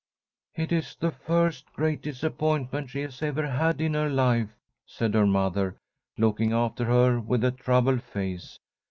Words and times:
"It 0.55 0.71
is 0.71 0.95
the 0.95 1.11
first 1.11 1.71
great 1.73 2.01
disappointment 2.01 2.89
she 2.89 3.01
has 3.01 3.21
ever 3.21 3.45
had 3.45 3.79
in 3.79 3.93
her 3.93 4.09
life," 4.09 4.49
said 4.87 5.13
her 5.13 5.27
mother, 5.27 5.77
looking 6.17 6.53
after 6.53 6.85
her 6.85 7.19
with 7.19 7.43
a 7.43 7.51
troubled 7.51 8.01
face. 8.01 8.57